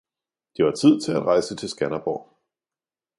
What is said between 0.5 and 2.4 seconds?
Det var tid til at rejse til Skanderborg